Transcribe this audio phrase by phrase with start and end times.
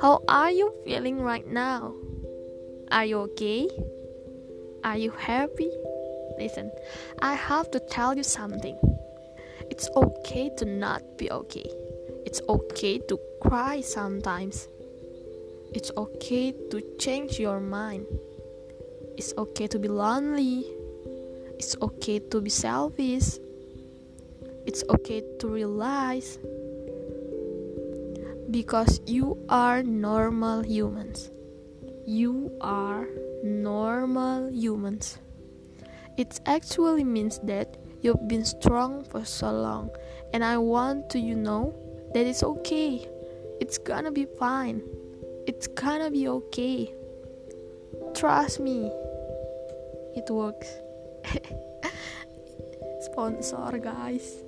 [0.00, 1.92] How are you feeling right now?
[2.90, 3.68] Are you okay?
[4.82, 5.70] Are you happy?
[6.38, 6.72] Listen,
[7.20, 8.78] I have to tell you something.
[9.70, 11.68] It's okay to not be okay.
[12.24, 14.66] It's okay to cry sometimes.
[15.74, 18.06] It's okay to change your mind.
[19.18, 20.64] It's okay to be lonely.
[21.58, 23.38] It's okay to be selfish.
[24.70, 26.38] It's okay to realize
[28.52, 31.32] because you are normal humans.
[32.06, 33.08] You are
[33.42, 35.18] normal humans.
[36.16, 39.90] It actually means that you've been strong for so long,
[40.32, 41.74] and I want to you know
[42.14, 43.08] that it's okay.
[43.60, 44.82] It's gonna be fine.
[45.48, 46.94] It's gonna be okay.
[48.14, 48.86] Trust me.
[50.14, 50.70] It works.
[53.10, 54.44] Sponsor, guys.